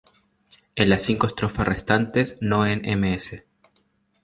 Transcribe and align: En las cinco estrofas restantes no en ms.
En 0.75 0.89
las 0.89 1.03
cinco 1.03 1.27
estrofas 1.27 1.67
restantes 1.67 2.35
no 2.41 2.65
en 2.65 2.81
ms. 2.99 3.33